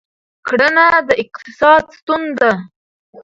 کرنه 0.47 0.85
د 1.07 1.09
اقتصاد 1.23 1.83
ستون 1.97 2.21
ده. 2.39 2.51